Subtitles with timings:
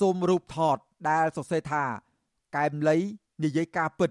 [0.00, 0.76] ស៊ុំរូបថត
[1.10, 1.84] ដែលសរសេរថា
[2.56, 2.96] កែមលី
[3.44, 4.10] និយាយការពិត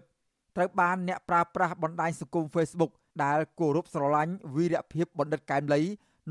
[0.55, 2.91] ត្រូវបានអ្នកប្រើប្រាស់បណ្ដាញសង្គម Facebook
[3.23, 5.81] ដែលគោរពស្រឡាញ់វីរភាពបណ្ឌិតកែមលី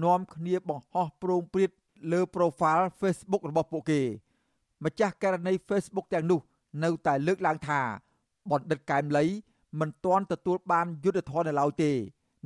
[0.05, 1.71] នាំគ្នាបង្ហោះប្រងព្រាត
[2.13, 4.01] លើ profile Facebook របស់ពួកគេ
[4.85, 6.41] ម្ចាស់ករណី Facebook ទាំងនោះ
[6.85, 7.81] នៅតែលើកឡើងថា
[8.51, 9.25] បណ្ឌិតកែមលី
[9.81, 11.93] មិនទាន់ទទួលបានយុត្តិធម៌នៅឡើយទេ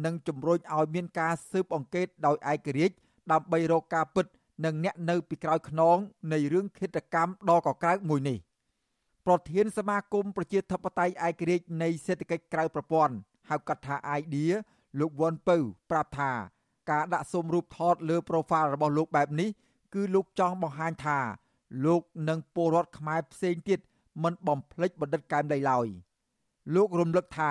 [0.04, 2.94] និងជំរុញឲ្យមានការស៊ើបអង្កេតដោយឯករាជ្យ
[3.32, 4.26] ដើម្បីរកការពិត
[4.64, 5.98] និងអ្នកនៅពីក្រោយខ្នង
[6.32, 8.38] នៃរឿងឃាតកម្មដ៏កក្រើកមួយនេះ
[9.26, 13.14] ប្រធានសមាគមប្រជាធិបតេយ្យឯករាជ្យនៃសេដ្ឋកិច្ចក្រៅប្រព័ន្ធ
[13.50, 14.52] ហៅកាត់ថា idea
[15.00, 15.56] លោកវ៉ាន់ពៅ
[15.90, 16.32] ប្រាប់ថា
[16.90, 19.50] ការដាក់ស៊ុំរូបថតលើ profile របស់លោកបែបនេះ
[19.94, 21.18] គឺលោកចង់បង្ហាញថា
[21.84, 23.80] លោកនិងពលរដ្ឋខ្មែរផ្សេងទៀត
[24.22, 25.86] មិនបំភ្លេចបណ្ឌិតកែមលីឡើយ
[26.74, 27.50] លោករំលឹកថា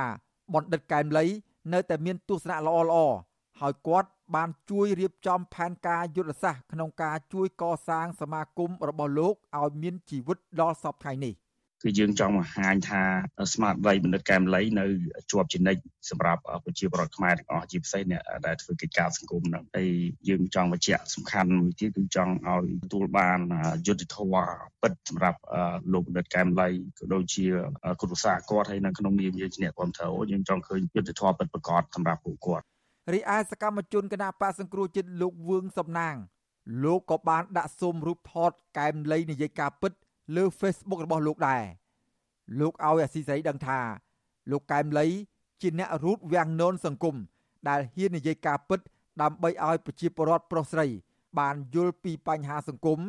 [0.53, 1.25] បណ្ឌិតកែមលី
[1.73, 2.98] នៅតែមានទស្សនៈល្អល្អ
[3.62, 11.36] ហើយគាត់បានជួយរៀបចំផែនការយុទ្ធសាស្ត្រក្នុងការជួយកសាងសមាគមរបស់លោកឲ្យមានជីវិតដល់សពថ្ងៃនេះ។
[11.84, 13.02] គឺយើងចង់បង្ហាញថា
[13.53, 14.86] ស្មារតីបណ្ឌិតកែមលីនៅ
[15.31, 19.90] ជាប់ជានិច្ចសម្រាប់ប្រជាពលរដ្ឋខ្មែរទាំងអស់ជាពិសេសអ្នកដែលធ្វើកិច្ចការសង្គមហ្នឹងហើយ
[20.30, 23.40] យើងចង់បញ្ជាក់សំខាន់មួយទៀតគឺចង់ឲ្យទទួលបាន
[23.88, 24.46] យុត្តិធម៌
[24.81, 25.40] ពិតសម្រាប់
[25.94, 27.46] លោកបណ្ឌិតកែមលីក៏ដូចជា
[28.02, 32.66] គ្រួសារគាត់ហើយនៅក្នុងនាមយើងជាអ្នកគ្រប់គ្រងយើងចង់ឃើញយុត្តិធម៌ពិតប្រាកដសម្រាប់ពួកគាត់
[33.09, 36.16] រីឯសកម្មជនគណៈបកសង្គ្រោះជាតិលោកវឿងសំណាង
[36.83, 39.91] លោកក៏បានដាក់ស៊ុំរូបថតកែមលីនិយាយការពិត
[40.35, 41.63] លើ Facebook របស់លោកដែរ
[42.59, 43.79] លោកឲ្យអាស៊ីសេរីដឹងថា
[44.52, 45.07] លោកកែមលី
[45.61, 47.16] ជាអ្នករូតវាំងននសង្គម
[47.69, 48.79] ដែលហ៊ាននិយាយការពិត
[49.22, 50.88] ដើម្បីឲ្យប្រជាពលរដ្ឋប្រុសស្រី
[51.39, 52.99] បានយល់ពីបញ្ហាសង្គម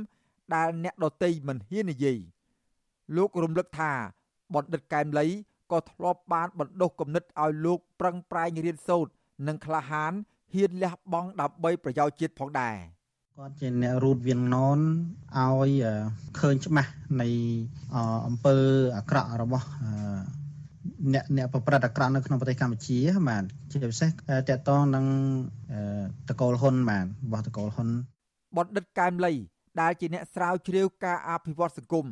[0.55, 2.19] ដែលអ្នកដតីមិនហ៊ាននិយាយ
[3.17, 3.93] លោករំលឹកថា
[4.55, 5.27] បណ្ឌិតកែមលី
[5.73, 9.13] ក៏ធ្លាប់បានបណ្ដុះគំនិតឲ្យលោកប្រឹងប្រែងរៀនសូត្រ
[9.49, 10.13] និងក្លាហាន
[10.55, 12.77] ហ៊ានលះបង់ដើម្បីប្រយោជន៍ជាតិផងដែរ។
[13.39, 14.79] គាត់ជាអ្នករូតវៀងណន
[15.39, 15.71] ឲ្យ
[16.39, 16.91] ឃើញច្បាស់
[17.21, 17.29] នៃ
[18.27, 18.57] អំពើ
[18.97, 19.67] អាក្រក់របស់
[21.15, 22.99] អ្នកអ្នកប្រព្រឹត្តអាក្រក់នៅក្នុងប្រទេសកម្ពុជា
[23.29, 24.13] បាទជាពិសេសត
[24.51, 25.07] កតងនឹង
[26.29, 27.89] តកូលហ៊ុនបាទរបស់តកូលហ៊ុន
[28.57, 29.33] បណ្ឌិតកែមលី
[29.81, 32.07] ដែលជាអ្នកស្រាវជ្រាវការអភិវឌ្ឍសង្គម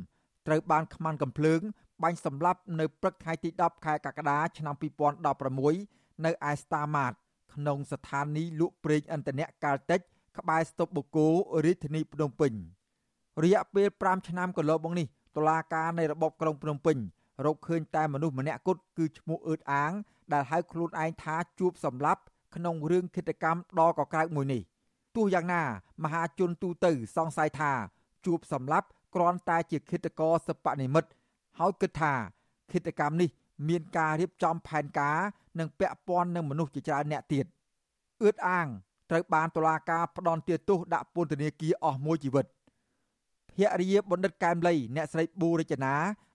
[0.47, 1.61] ត្រូវបានខ្មាន់កំភ្លើង
[2.03, 7.13] បាញ់សម្លាប់នៅព្រឹកថ្ងៃទី10ខែកក្កដាឆ្នាំ2016 នៅឯស្តាម៉ាត
[7.55, 10.01] ក្នុងស្ថានីយ៍លក់ប្រេងឥន្ធនៈកាល់តិច
[10.39, 11.27] ក្បែរស្តុបបូកូ
[11.65, 12.53] រាជធានីភ្នំពេញ
[13.43, 16.97] រយៈពេល5ឆ្នាំកន្លងមកនេះតុលាការនៃរបបក្រុងភ្នំពេញ
[17.47, 19.93] រកឃើញតែមនុស្សម្នាក់គត់គឺឈ្មោះអឺតអាង
[20.33, 22.23] ដែលហៅខ្លួនឯងថាជួបសម្លាប់
[22.57, 24.63] ក្នុងរឿងឃាតកម្មដ៏កក្រើកមួយនេះ
[25.17, 25.63] ទោះយ៉ាងណា
[26.05, 27.73] មហាជនទូទៅសង្ស័យថា
[28.27, 31.11] ជួបសម្លាប់គ្រាន់តែជាឃាតករសពនិមិត្ត
[31.59, 32.13] ហើយគិតថា
[32.73, 33.31] ឃាតកម្មនេះ
[33.69, 35.19] មានការរៀបចំផែនការ
[35.59, 37.47] និងពាក់ព័ន្ធនឹងមនុស្សជាច្រើនអ្នកទៀត
[38.23, 38.67] អឺតអាង
[39.11, 42.47] ត្រូវបានតុលាការផ្ដន្ទាទោសដាក់ពន្ធនាគារអស់មួយជីវិត
[43.57, 45.95] ភរិយាបណ្ឌិតកែមលីអ្នកស្រីប៊ូរចនា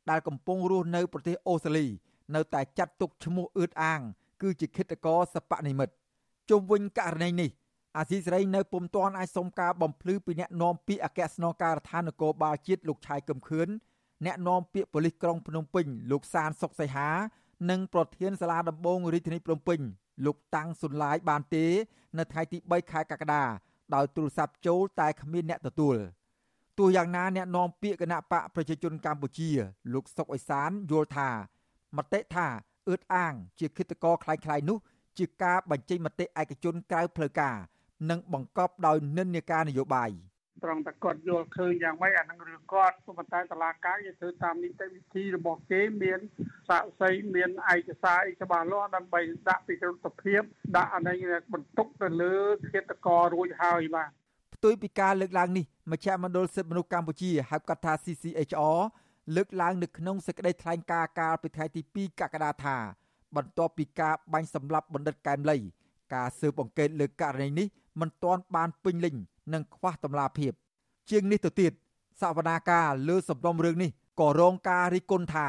[0.10, 1.86] ដែលកំពុងរស់នៅប្រទេសអូស្ត្រាលី
[2.36, 4.00] នៅតែចាត់ទុកឈ្មោះអឺតអាង
[4.42, 5.94] គឺជាឃាតករសពនិមិត្ត
[6.50, 7.50] ជុំវិញករណីនេះ
[7.98, 13.68] អាស៊ីសេរីនៅពុំទាន់អាចសុំការបំភ្លឺពីអ្នកនាំពាក្យអគ្គស្នងការដ្ឋាននគរបាលជាតិលោកឆៃកឹមខឿន
[14.26, 17.10] អ្នកនាំពាក្យប៉ូលីសក្រុងភ្នំពេញលោកសានសុកសីហា
[17.71, 19.81] និងប្រធានសាលាដំបងរាជធានីភ្នំពេញ
[20.27, 21.67] លោកតាំងសុនឡាយបានទេ
[22.19, 23.45] នៅថ្ងៃទី3ខែកក្កដា
[23.95, 25.97] ដោយទូរស័ព្ទចូលតែគ្មានអ្នកទទួល
[26.79, 29.51] ទោះយ៉ាងណាអ្នកនាំពាក្យគណៈបកប្រជាជនកម្ពុជា
[29.95, 31.29] លោកសុកអេសានយល់ថា
[31.97, 32.47] មតិថា
[32.89, 34.79] អឺតអាង ជាគិតកោคล้ายៗនោះ
[35.19, 37.57] ជាការបញ្ចេញមតិឯកជនក្រៅផ្លូវការ
[38.11, 40.11] និងបង្កប់ដោយនិន្នាការនយោបាយ។
[40.64, 46.20] ត្រង់តែគាត់យល់ឃើញយ៉ាងម៉េចអានឹងរឿងគាត់ប៉ុន្តែតឡាការគេធ្វើតាមនីតិវិធីរបស់គេមាន
[46.70, 50.42] សាក្សីមានឯកសារអីច្បាស់លាស់ដើម្បីដាក់ពីក្រតភាព
[50.78, 51.18] ដាក់អានេះ
[51.54, 52.36] បន្ទុកទៅលើ
[52.72, 54.10] ឃាតកររួចហើយបាទ
[54.56, 58.80] ផ្ទុយពីការលើកឡើងនេះមជ្ឈមណ្ឌលសិទ្ធិមនុស្សកម្ពុជាហៅកាត់ថា CCHR
[59.36, 62.78] លើកឡើងនៅក្នុងសេចក្តីថ្លែងការណ៍កាលពីថ្ងៃទី2កក្កដាថា
[63.36, 65.58] បន្ទាប់ពីការបាញ់សម្លាប់បណ្ឌិតកែមលី
[66.14, 67.68] ការស៊ើបអង្កេតលើករណីនេះ
[68.02, 69.16] មិនទាន់បានពេញលេញ
[69.54, 70.52] និងខ្វះតម្លាភាព
[71.10, 71.72] ជាងនេះទៅទៀត
[72.22, 73.90] សវនាការលើសំណុំរឿងនេះ
[74.20, 75.48] ក៏រងការរិះគន់ថា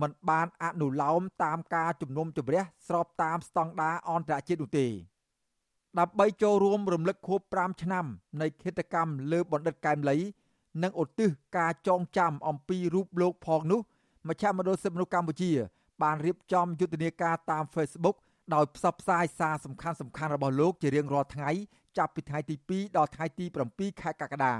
[0.00, 4.86] มันបានអនុលោមតាមការជំនុំជម្រះស្របតាមស្តង់ដារអន្តរជាតិនោះទេ
[5.98, 8.04] ដើម្បីចូលរួមរំលឹកខួប5ឆ្នាំ
[8.40, 10.16] នៃគិតកម្មលើបណ្ឌិតកែមលី
[10.82, 11.28] និងឧទ្ទិស
[11.58, 13.80] ការចងចាំអំពីរូបលោកផងនោះ
[14.28, 15.50] មជ្ឈមណ្ឌលសិទ្ធិមនុស្សកម្ពុជា
[16.02, 18.16] បានរៀបចំយុទ្ធនាការតាម Facebook
[18.54, 21.50] ដោយផ្សព្វផ្សាយសារសំខាន់សំខាន់របស់លោកជារៀងរាល់ថ្ងៃ
[21.98, 24.54] ចាប់ពីថ្ងៃទី2ដល់ថ្ងៃទី7ខែកក្កដា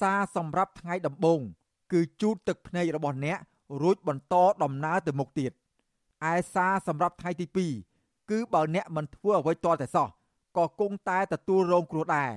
[0.00, 1.40] សារសម្រាប់ថ្ងៃដំបូង
[1.92, 3.38] គឺជូតទឹកភ្នែករបស់អ្នក
[3.82, 5.52] រួចបន្តដំណើរទៅមុខទៀត
[6.32, 7.46] ឯសារសម្រាប់ថ្ងៃទី
[7.88, 10.08] 2គឺបើអ្នកមិនធ្វើអ្វីទាល់តែសោះ
[10.56, 12.30] ក៏គង់តែទទួលរងគ្រោះដែរ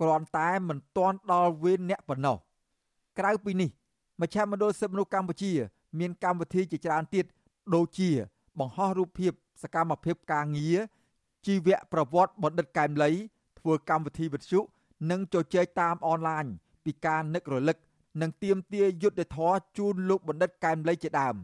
[0.00, 2.36] គ្រាន់តែមិនទាន់ដល់វេនអ្នកប៉ុណ្ណោះ
[3.18, 3.70] ក្រៅពីនេះ
[4.20, 5.52] មជ្ឈមណ្ឌលសិទ្ធិមនុស្សកម្ពុជា
[5.98, 7.24] មានកម្មវិធីជាច្រើនទៀត
[7.74, 8.10] ដូចជា
[8.58, 9.32] បង្ហោះរូបភាព
[9.62, 10.78] សកម្មភាពការងារ
[11.46, 13.10] ជីវប្រវត្តិបណ្ឌិតកែមលី
[13.58, 14.60] ធ្វើកម្មវិធីវិទ្យុ
[15.10, 16.44] និងជជែកតាមអនឡាញ
[16.84, 17.76] ពីការនឹករលឹក
[18.20, 21.36] និងទៀមទាយុទ្ធធរជូនលោកបណ្ឌិតកែមលីជាដើម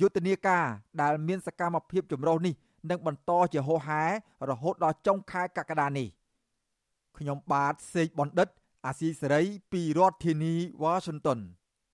[0.00, 0.64] យុទ្ធនាការ
[1.00, 2.54] ដែលមានសកម្មភាពចម្រុះនេះ
[2.90, 4.02] នឹងបន្តជាហោហែ
[4.48, 6.08] រហូតដល់ចុងខែកក្កដានេះ
[7.18, 8.48] ខ្ញុំបាទសេកបណ្ឌិត
[8.86, 9.42] អាស៊ីសេរី
[9.72, 11.38] ពីរដ្ឋធានីវ៉ាស៊ីនតោន